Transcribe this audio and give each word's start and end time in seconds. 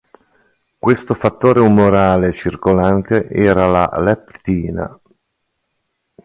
Questo 0.79 1.13
fattore 1.13 1.59
umorale 1.59 2.31
circolante 2.31 3.29
era 3.29 3.67
la 3.67 3.87
leptina. 4.01 4.99